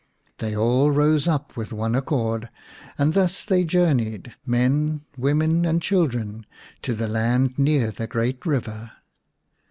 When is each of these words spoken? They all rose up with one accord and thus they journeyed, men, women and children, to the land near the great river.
They 0.39 0.55
all 0.57 0.89
rose 0.89 1.27
up 1.27 1.55
with 1.55 1.71
one 1.71 1.93
accord 1.93 2.49
and 2.97 3.13
thus 3.13 3.45
they 3.45 3.63
journeyed, 3.63 4.33
men, 4.47 5.01
women 5.15 5.63
and 5.63 5.79
children, 5.79 6.47
to 6.81 6.95
the 6.95 7.07
land 7.07 7.59
near 7.59 7.91
the 7.91 8.07
great 8.07 8.43
river. 8.43 8.93